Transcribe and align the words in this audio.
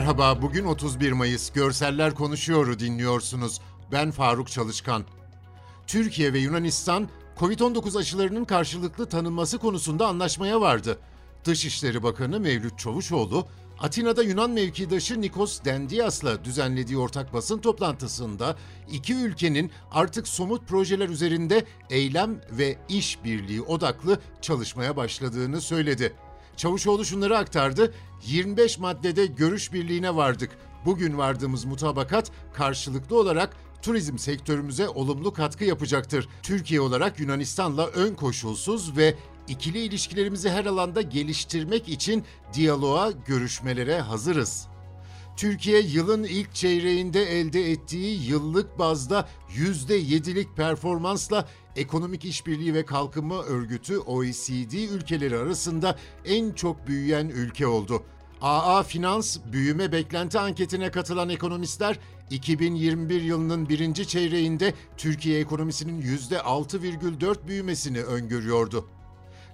Merhaba, 0.00 0.42
bugün 0.42 0.64
31 0.64 1.12
Mayıs. 1.12 1.52
Görseller 1.52 2.14
Konuşuyor'u 2.14 2.78
dinliyorsunuz. 2.78 3.60
Ben 3.92 4.10
Faruk 4.10 4.50
Çalışkan. 4.50 5.04
Türkiye 5.86 6.32
ve 6.32 6.38
Yunanistan, 6.38 7.08
Covid-19 7.38 7.98
aşılarının 7.98 8.44
karşılıklı 8.44 9.08
tanınması 9.08 9.58
konusunda 9.58 10.06
anlaşmaya 10.06 10.60
vardı. 10.60 10.98
Dışişleri 11.44 12.02
Bakanı 12.02 12.40
Mevlüt 12.40 12.78
Çavuşoğlu, 12.78 13.46
Atina'da 13.80 14.22
Yunan 14.22 14.50
mevkidaşı 14.50 15.20
Nikos 15.20 15.64
Dendias'la 15.64 16.44
düzenlediği 16.44 16.98
ortak 16.98 17.32
basın 17.32 17.58
toplantısında 17.58 18.56
iki 18.90 19.14
ülkenin 19.14 19.70
artık 19.90 20.28
somut 20.28 20.68
projeler 20.68 21.08
üzerinde 21.08 21.64
eylem 21.90 22.40
ve 22.50 22.78
iş 22.88 23.24
birliği 23.24 23.62
odaklı 23.62 24.20
çalışmaya 24.42 24.96
başladığını 24.96 25.60
söyledi. 25.60 26.12
Çavuşoğlu 26.60 27.04
şunları 27.04 27.38
aktardı. 27.38 27.94
25 28.26 28.78
maddede 28.78 29.26
görüş 29.26 29.72
birliğine 29.72 30.16
vardık. 30.16 30.50
Bugün 30.84 31.18
vardığımız 31.18 31.64
mutabakat 31.64 32.30
karşılıklı 32.52 33.18
olarak 33.18 33.56
turizm 33.82 34.18
sektörümüze 34.18 34.88
olumlu 34.88 35.32
katkı 35.32 35.64
yapacaktır. 35.64 36.28
Türkiye 36.42 36.80
olarak 36.80 37.20
Yunanistan'la 37.20 37.86
ön 37.86 38.14
koşulsuz 38.14 38.96
ve 38.96 39.14
ikili 39.48 39.78
ilişkilerimizi 39.78 40.50
her 40.50 40.64
alanda 40.64 41.02
geliştirmek 41.02 41.88
için 41.88 42.24
diyaloğa, 42.54 43.10
görüşmelere 43.10 44.00
hazırız. 44.00 44.66
Türkiye 45.40 45.80
yılın 45.80 46.22
ilk 46.22 46.54
çeyreğinde 46.54 47.22
elde 47.22 47.70
ettiği 47.70 48.30
yıllık 48.30 48.78
bazda 48.78 49.28
%7'lik 49.56 50.56
performansla 50.56 51.48
Ekonomik 51.76 52.24
İşbirliği 52.24 52.74
ve 52.74 52.84
Kalkınma 52.84 53.42
Örgütü 53.42 53.98
OECD 53.98 54.72
ülkeleri 54.72 55.36
arasında 55.38 55.96
en 56.24 56.52
çok 56.52 56.86
büyüyen 56.86 57.28
ülke 57.28 57.66
oldu. 57.66 58.02
AA 58.40 58.82
Finans 58.82 59.38
büyüme 59.52 59.92
beklenti 59.92 60.38
anketine 60.38 60.90
katılan 60.90 61.28
ekonomistler 61.28 61.98
2021 62.30 63.22
yılının 63.22 63.68
birinci 63.68 64.08
çeyreğinde 64.08 64.74
Türkiye 64.96 65.40
ekonomisinin 65.40 66.02
%6,4 66.02 67.46
büyümesini 67.46 68.02
öngörüyordu. 68.02 68.86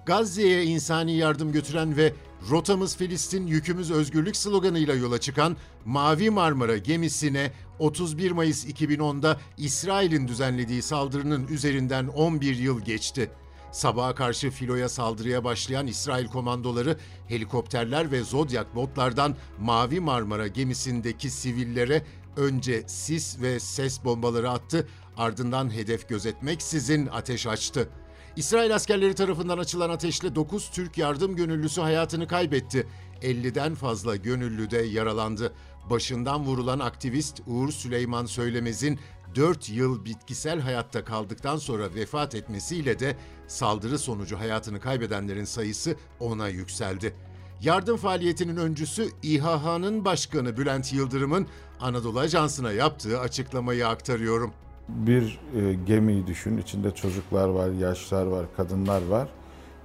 Gazze'ye 0.07 0.65
insani 0.65 1.17
yardım 1.17 1.53
götüren 1.53 1.97
ve 1.97 2.13
Rotamız 2.51 2.97
Filistin, 2.97 3.47
yükümüz 3.47 3.91
özgürlük 3.91 4.37
sloganıyla 4.37 4.95
yola 4.95 5.21
çıkan 5.21 5.57
Mavi 5.85 6.31
Marmara 6.31 6.77
gemisine 6.77 7.53
31 7.79 8.31
Mayıs 8.31 8.67
2010'da 8.67 9.41
İsrail'in 9.59 10.29
düzenlediği 10.29 10.83
saldırının 10.83 11.47
üzerinden 11.47 12.07
11 12.07 12.57
yıl 12.57 12.81
geçti. 12.81 13.31
Sabaha 13.73 14.15
karşı 14.15 14.51
filoya 14.51 14.89
saldırıya 14.89 15.45
başlayan 15.45 15.87
İsrail 15.87 16.27
komandoları 16.27 16.99
helikopterler 17.29 18.13
ve 18.13 18.23
Zodyak 18.23 18.75
botlardan 18.75 19.37
Mavi 19.61 20.01
Marmara 20.01 20.47
gemisindeki 20.47 21.31
sivillere 21.31 22.03
önce 22.37 22.83
sis 22.87 23.41
ve 23.41 23.61
ses 23.61 24.05
bombaları 24.05 24.51
attı, 24.51 24.89
ardından 25.17 25.75
hedef 25.75 26.09
gözetmeksizin 26.09 27.07
ateş 27.07 27.47
açtı. 27.47 27.89
İsrail 28.37 28.75
askerleri 28.75 29.15
tarafından 29.15 29.59
açılan 29.59 29.91
ateşle 29.91 30.35
9 30.35 30.71
Türk 30.71 30.99
yardım 30.99 31.37
gönüllüsü 31.37 31.81
hayatını 31.81 32.29
kaybetti. 32.29 32.87
50'den 33.23 33.75
fazla 33.75 34.17
gönüllü 34.17 34.71
de 34.71 34.79
yaralandı. 34.79 35.53
Başından 35.91 36.45
vurulan 36.45 36.79
aktivist 36.79 37.41
Uğur 37.47 37.73
Süleyman 37.73 38.27
Söylemez'in 38.27 38.99
4 39.35 39.69
yıl 39.69 40.05
bitkisel 40.05 40.61
hayatta 40.61 41.05
kaldıktan 41.05 41.57
sonra 41.57 41.95
vefat 41.95 42.35
etmesiyle 42.35 42.99
de 42.99 43.17
saldırı 43.49 43.99
sonucu 43.99 44.39
hayatını 44.39 44.81
kaybedenlerin 44.81 45.45
sayısı 45.45 45.97
ona 46.21 46.49
yükseldi. 46.49 47.15
Yardım 47.61 47.97
faaliyetinin 47.97 48.57
öncüsü 48.57 49.09
İHH'nın 49.23 50.05
başkanı 50.05 50.57
Bülent 50.57 50.93
Yıldırım'ın 50.93 51.47
Anadolu 51.81 52.19
Ajansı'na 52.19 52.73
yaptığı 52.73 53.21
açıklamayı 53.21 53.89
aktarıyorum 53.89 54.53
bir 54.89 55.41
e, 55.57 55.75
gemiyi 55.75 56.27
düşün. 56.27 56.59
İçinde 56.59 56.91
çocuklar 56.91 57.49
var, 57.49 57.71
yaşlar 57.71 58.27
var, 58.27 58.47
kadınlar 58.57 59.07
var 59.07 59.29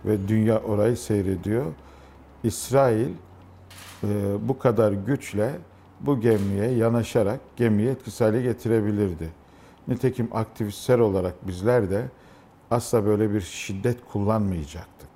ve 0.06 0.28
dünya 0.28 0.60
orayı 0.60 0.98
seyrediyor. 0.98 1.66
İsrail 2.44 3.10
e, 4.04 4.08
bu 4.42 4.60
kadar 4.60 4.92
güçle 4.92 5.52
bu 6.00 6.20
gemiye 6.20 6.72
yanaşarak 6.72 7.40
gemiyi 7.56 7.90
etkisiz 7.90 8.22
hale 8.22 8.42
getirebilirdi. 8.42 9.30
Nitekim 9.88 10.30
aktivistler 10.32 11.00
olarak 11.00 11.48
bizler 11.48 11.92
de 11.92 12.06
asla 12.72 13.06
böyle 13.06 13.34
bir 13.34 13.42
şiddet 13.42 13.98
kullanmayacaktık. 14.12 15.10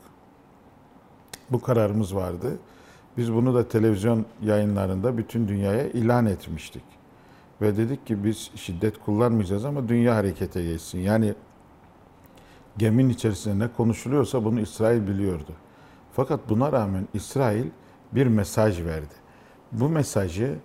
Bu 1.52 1.62
kararımız 1.62 2.16
vardı. 2.16 2.58
Biz 3.18 3.34
bunu 3.34 3.56
da 3.56 3.68
televizyon 3.68 4.26
yayınlarında 4.42 5.18
bütün 5.18 5.48
dünyaya 5.48 5.88
ilan 5.88 6.26
etmiştik. 6.26 6.84
Ve 7.62 7.78
dedik 7.78 8.08
ki 8.08 8.24
biz 8.24 8.52
şiddet 8.56 9.00
kullanmayacağız 9.06 9.66
ama 9.66 9.88
dünya 9.88 10.16
harekete 10.16 10.64
geçsin. 10.64 11.00
Yani 11.00 11.34
geminin 12.78 13.10
içerisinde 13.10 13.66
ne 13.66 13.74
konuşuluyorsa 13.74 14.44
bunu 14.44 14.60
İsrail 14.60 15.08
biliyordu. 15.08 15.52
Fakat 16.14 16.50
buna 16.50 16.72
rağmen 16.72 17.08
İsrail 17.14 17.66
bir 18.12 18.28
mesaj 18.28 18.84
verdi. 18.86 19.14
Bu 19.72 19.90
mesajı 19.90 20.56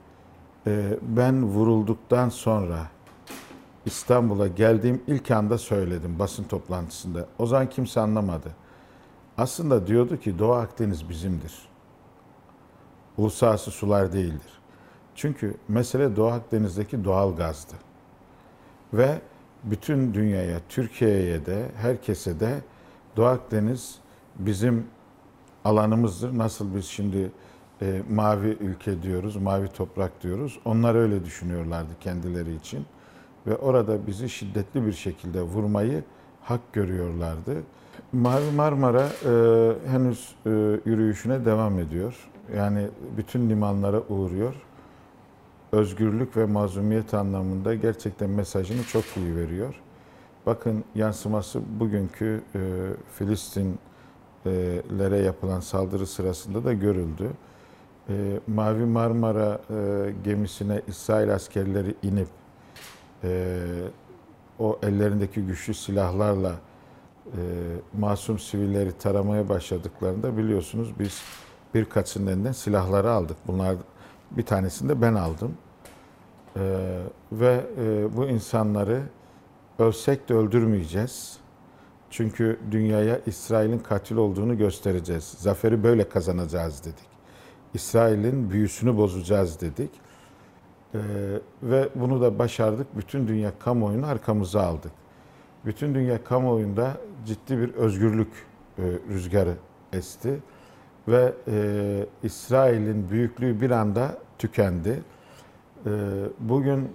e, 0.67 0.99
ben 1.03 1.45
vurulduktan 1.45 2.29
sonra 2.29 2.87
İstanbul'a 3.87 4.47
geldiğim 4.47 5.03
ilk 5.07 5.31
anda 5.31 5.59
söyledim 5.59 6.19
basın 6.19 6.45
toplantısında. 6.45 7.27
O 7.39 7.47
zaman 7.47 7.71
kimse 7.71 8.01
anlamadı. 8.01 8.57
Aslında 9.39 9.87
diyordu 9.87 10.21
ki 10.21 10.39
Doğu 10.39 10.53
Akdeniz 10.53 11.09
bizimdir. 11.09 11.69
Uluslararası 13.19 13.71
sular 13.71 14.13
değildir. 14.13 14.60
Çünkü 15.15 15.55
mesele 15.69 16.17
Doğu 16.17 16.27
Akdeniz'deki 16.27 17.05
doğal 17.05 17.37
gazdı. 17.37 17.75
Ve 18.93 19.21
bütün 19.65 20.15
dünyaya, 20.15 20.61
Türkiye'ye 20.69 21.47
de, 21.47 21.67
herkese 21.77 22.41
de 22.41 22.59
Doğu 23.17 23.27
Akdeniz 23.27 23.99
bizim 24.39 24.87
alanımızdır. 25.65 26.39
Nasıl 26.39 26.75
biz 26.75 26.85
şimdi 26.85 27.31
e, 27.83 28.03
mavi 28.11 28.57
ülke 28.61 29.03
diyoruz, 29.03 29.37
mavi 29.37 29.69
toprak 29.69 30.23
diyoruz. 30.23 30.59
Onlar 30.65 30.95
öyle 30.95 31.25
düşünüyorlardı 31.25 31.91
kendileri 32.01 32.55
için. 32.55 32.87
Ve 33.47 33.57
orada 33.57 34.07
bizi 34.07 34.29
şiddetli 34.29 34.87
bir 34.87 34.93
şekilde 34.93 35.43
vurmayı 35.43 36.05
hak 36.43 36.73
görüyorlardı. 36.73 37.63
Mavi 38.13 38.51
Marmara 38.57 39.03
e, 39.03 39.89
henüz 39.91 40.35
e, 40.47 40.51
yürüyüşüne 40.85 41.45
devam 41.45 41.79
ediyor. 41.79 42.29
Yani 42.57 42.89
bütün 43.17 43.51
limanlara 43.51 44.01
uğruyor 44.01 44.55
özgürlük 45.73 46.37
ve 46.37 46.45
mazumiyet 46.45 47.15
anlamında 47.15 47.75
gerçekten 47.75 48.31
mesajını 48.31 48.85
çok 48.85 49.05
iyi 49.17 49.37
veriyor. 49.37 49.75
Bakın 50.47 50.85
yansıması 50.95 51.61
bugünkü 51.81 52.43
e, 52.55 52.61
Filistinlere 53.19 55.19
yapılan 55.19 55.61
saldırı 55.61 56.07
sırasında 56.07 56.65
da 56.65 56.73
görüldü. 56.73 57.31
E, 58.09 58.41
Mavi 58.47 58.85
Marmara 58.85 59.61
e, 59.71 60.13
gemisine 60.25 60.83
İsrail 60.89 61.35
askerleri 61.35 61.95
inip 62.03 62.29
e, 63.25 63.59
o 64.59 64.79
ellerindeki 64.83 65.47
güçlü 65.47 65.75
silahlarla 65.75 66.55
e, 67.27 67.41
masum 67.99 68.39
sivilleri 68.39 68.93
taramaya 68.93 69.49
başladıklarında 69.49 70.37
biliyorsunuz 70.37 70.89
biz 70.99 71.23
birkaçının 71.75 72.27
elinden 72.27 72.53
silahları 72.53 73.11
aldık. 73.11 73.37
Bunlar 73.47 73.77
bir 74.31 74.43
tanesini 74.43 74.89
de 74.89 75.03
ben 75.03 75.15
aldım. 75.15 75.57
Ee, 76.57 76.61
ve 77.33 77.67
e, 77.79 78.17
bu 78.17 78.27
insanları 78.27 79.03
ölsek 79.79 80.29
de 80.29 80.35
öldürmeyeceğiz. 80.35 81.39
Çünkü 82.11 82.59
dünyaya 82.71 83.21
İsrail'in 83.27 83.79
katil 83.79 84.17
olduğunu 84.17 84.59
göstereceğiz. 84.59 85.25
Zaferi 85.25 85.83
böyle 85.83 86.09
kazanacağız 86.09 86.85
dedik. 86.85 87.11
İsrail'in 87.75 88.51
büyüsünü 88.51 88.97
bozacağız 88.97 89.61
dedik. 89.61 89.91
Ee, 90.95 90.99
ve 91.63 91.89
bunu 91.95 92.21
da 92.21 92.39
başardık. 92.39 92.97
Bütün 92.97 93.29
dünya 93.29 93.53
kamuoyunu 93.59 94.07
arkamıza 94.07 94.63
aldık. 94.63 94.93
Bütün 95.65 95.95
dünya 95.95 96.25
kamuoyunda 96.25 96.97
ciddi 97.27 97.59
bir 97.59 97.75
özgürlük 97.75 98.33
e, 98.79 98.83
rüzgarı 99.09 99.55
esti 99.93 100.41
ve 101.09 101.33
e, 101.49 102.07
İsrail'in 102.23 103.11
büyüklüğü 103.11 103.61
bir 103.61 103.71
anda 103.71 104.19
tükendi. 104.39 105.03
E, 105.87 105.91
bugün 106.39 106.89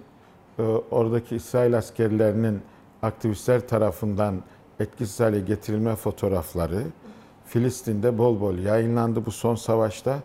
e, 0.58 0.62
oradaki 0.90 1.36
İsrail 1.36 1.78
askerlerinin 1.78 2.60
aktivistler 3.02 3.68
tarafından 3.68 4.42
etkisiz 4.80 5.20
hale 5.20 5.40
getirilme 5.40 5.96
fotoğrafları 5.96 6.82
Filistin'de 7.46 8.18
bol 8.18 8.40
bol 8.40 8.58
yayınlandı 8.58 9.26
bu 9.26 9.30
son 9.30 9.54
savaşta 9.54 10.18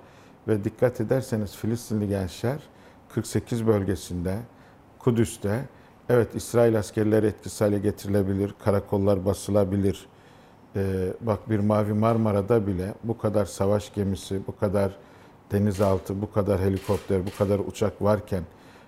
ve 0.47 0.63
dikkat 0.63 1.01
ederseniz 1.01 1.55
Filistinli 1.55 2.07
gençler 2.07 2.59
48 3.09 3.67
bölgesinde, 3.67 4.37
Kudüs'te 4.99 5.65
evet 6.09 6.35
İsrail 6.35 6.79
askerleri 6.79 7.25
etkisiz 7.25 7.61
hale 7.61 7.79
getirilebilir, 7.79 8.55
karakollar 8.63 9.25
basılabilir, 9.25 10.07
ee, 10.75 11.13
bak 11.21 11.49
bir 11.49 11.59
Mavi 11.59 11.93
Marmara'da 11.93 12.67
bile 12.67 12.93
bu 13.03 13.17
kadar 13.17 13.45
savaş 13.45 13.93
gemisi, 13.93 14.41
bu 14.47 14.57
kadar 14.57 14.97
denizaltı, 15.51 16.21
bu 16.21 16.31
kadar 16.31 16.59
helikopter, 16.59 17.25
bu 17.25 17.37
kadar 17.37 17.59
uçak 17.59 18.01
varken 18.01 18.43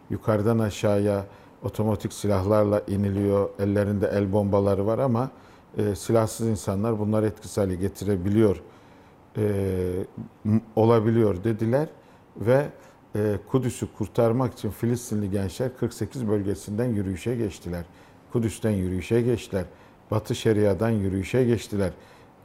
yukarıdan 0.10 0.60
aşağıya 0.60 1.26
otomatik 1.64 2.14
silahlarla 2.14 2.82
iniliyor. 2.88 3.50
Ellerinde 3.60 4.08
el 4.08 4.34
bombaları 4.34 4.86
var 4.86 5.00
ama 5.00 5.32
e, 5.78 5.96
silahsız 5.96 6.48
insanlar 6.48 7.00
bunları 7.00 7.26
etkisiz 7.26 7.58
hale 7.58 7.76
getirebiliyor, 7.76 8.62
e, 9.38 9.46
olabiliyor 10.76 11.44
dediler 11.44 11.88
ve 12.38 12.66
e, 13.16 13.38
Kudüs'ü 13.48 13.88
kurtarmak 13.98 14.54
için 14.54 14.70
Filistinli 14.70 15.32
gençler 15.32 15.78
48 15.80 16.28
bölgesinden 16.28 16.86
yürüyüşe 16.86 17.36
geçtiler. 17.36 17.86
Kudüs'ten 18.34 18.72
yürüyüşe 18.72 19.22
geçtiler. 19.22 19.66
Batı 20.14 20.36
Şeria'dan 20.36 20.90
yürüyüşe 20.90 21.44
geçtiler. 21.44 21.92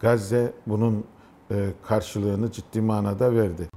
Gazze 0.00 0.52
bunun 0.66 1.04
e, 1.50 1.68
karşılığını 1.88 2.52
ciddi 2.52 2.80
manada 2.80 3.34
verdi. 3.34 3.68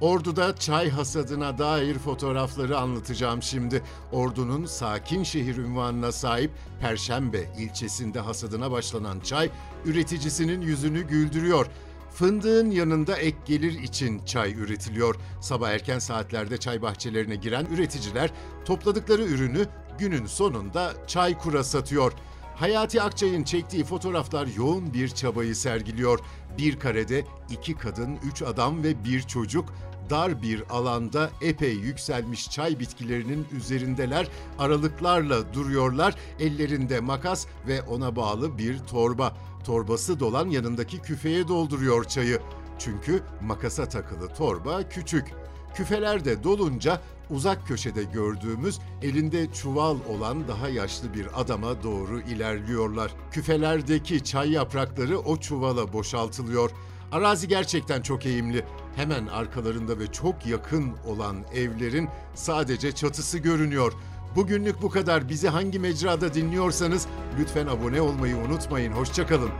Ordu'da 0.00 0.56
çay 0.56 0.90
hasadına 0.90 1.58
dair 1.58 1.98
fotoğrafları 1.98 2.78
anlatacağım 2.78 3.42
şimdi. 3.42 3.82
Ordu'nun 4.12 4.66
sakin 4.66 5.22
şehir 5.22 5.56
ünvanına 5.56 6.12
sahip 6.12 6.50
Perşembe 6.80 7.48
ilçesinde 7.58 8.20
hasadına 8.20 8.70
başlanan 8.70 9.20
çay 9.20 9.50
üreticisinin 9.84 10.60
yüzünü 10.60 11.02
güldürüyor. 11.02 11.66
Fındığın 12.10 12.70
yanında 12.70 13.16
ek 13.16 13.36
gelir 13.46 13.82
için 13.82 14.24
çay 14.24 14.52
üretiliyor. 14.52 15.16
Sabah 15.40 15.70
erken 15.70 15.98
saatlerde 15.98 16.56
çay 16.56 16.82
bahçelerine 16.82 17.36
giren 17.36 17.66
üreticiler 17.66 18.30
topladıkları 18.64 19.22
ürünü 19.22 19.66
günün 19.98 20.26
sonunda 20.26 20.92
çay 21.06 21.38
kura 21.38 21.64
satıyor. 21.64 22.12
Hayati 22.56 23.02
Akçay'ın 23.02 23.44
çektiği 23.44 23.84
fotoğraflar 23.84 24.46
yoğun 24.46 24.94
bir 24.94 25.08
çabayı 25.08 25.56
sergiliyor. 25.56 26.18
Bir 26.58 26.78
karede 26.78 27.24
iki 27.50 27.74
kadın, 27.74 28.18
üç 28.24 28.42
adam 28.42 28.82
ve 28.82 29.04
bir 29.04 29.22
çocuk 29.22 29.74
dar 30.10 30.42
bir 30.42 30.62
alanda 30.70 31.30
epey 31.42 31.74
yükselmiş 31.74 32.50
çay 32.50 32.78
bitkilerinin 32.78 33.46
üzerindeler, 33.52 34.28
aralıklarla 34.58 35.54
duruyorlar. 35.54 36.14
Ellerinde 36.40 37.00
makas 37.00 37.46
ve 37.68 37.82
ona 37.82 38.16
bağlı 38.16 38.58
bir 38.58 38.78
torba. 38.78 39.36
Torbası 39.64 40.20
dolan 40.20 40.48
yanındaki 40.48 40.98
küfeye 40.98 41.48
dolduruyor 41.48 42.04
çayı. 42.04 42.40
Çünkü 42.78 43.22
makasa 43.42 43.88
takılı 43.88 44.28
torba 44.34 44.88
küçük. 44.88 45.32
Küfeler 45.74 46.24
de 46.24 46.42
dolunca 46.44 47.00
uzak 47.30 47.66
köşede 47.66 48.04
gördüğümüz 48.04 48.78
elinde 49.02 49.52
çuval 49.52 49.96
olan 50.08 50.48
daha 50.48 50.68
yaşlı 50.68 51.14
bir 51.14 51.40
adama 51.40 51.82
doğru 51.82 52.20
ilerliyorlar. 52.20 53.10
Küfelerdeki 53.30 54.24
çay 54.24 54.50
yaprakları 54.50 55.18
o 55.18 55.36
çuvala 55.36 55.92
boşaltılıyor. 55.92 56.70
Arazi 57.12 57.48
gerçekten 57.48 58.02
çok 58.02 58.26
eğimli. 58.26 58.64
Hemen 58.96 59.26
arkalarında 59.26 59.98
ve 59.98 60.12
çok 60.12 60.46
yakın 60.46 60.92
olan 61.06 61.36
evlerin 61.54 62.08
sadece 62.34 62.92
çatısı 62.92 63.38
görünüyor. 63.38 63.92
Bugünlük 64.36 64.82
bu 64.82 64.90
kadar. 64.90 65.28
Bizi 65.28 65.48
hangi 65.48 65.78
mecrada 65.78 66.34
dinliyorsanız 66.34 67.06
lütfen 67.38 67.66
abone 67.66 68.00
olmayı 68.00 68.36
unutmayın. 68.36 68.92
Hoşçakalın. 68.92 69.50